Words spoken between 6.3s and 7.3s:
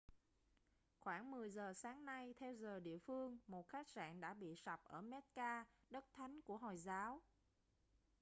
của hồi giáo